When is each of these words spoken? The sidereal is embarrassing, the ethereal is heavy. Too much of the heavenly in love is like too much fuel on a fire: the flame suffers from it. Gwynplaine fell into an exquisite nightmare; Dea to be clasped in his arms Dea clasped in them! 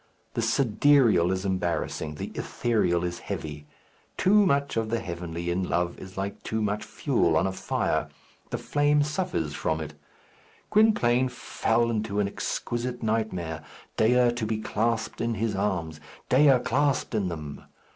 The 0.33 0.41
sidereal 0.41 1.31
is 1.31 1.45
embarrassing, 1.45 2.15
the 2.15 2.31
ethereal 2.33 3.03
is 3.03 3.19
heavy. 3.19 3.67
Too 4.17 4.47
much 4.47 4.75
of 4.75 4.89
the 4.89 4.97
heavenly 4.99 5.51
in 5.51 5.61
love 5.69 5.99
is 5.99 6.17
like 6.17 6.41
too 6.41 6.59
much 6.59 6.83
fuel 6.83 7.37
on 7.37 7.45
a 7.45 7.51
fire: 7.51 8.09
the 8.49 8.57
flame 8.57 9.03
suffers 9.03 9.53
from 9.53 9.79
it. 9.79 9.93
Gwynplaine 10.71 11.29
fell 11.29 11.91
into 11.91 12.19
an 12.19 12.27
exquisite 12.27 13.03
nightmare; 13.03 13.63
Dea 13.95 14.31
to 14.35 14.45
be 14.47 14.57
clasped 14.57 15.21
in 15.21 15.35
his 15.35 15.53
arms 15.53 15.99
Dea 16.29 16.57
clasped 16.57 17.13
in 17.13 17.27
them! 17.27 17.63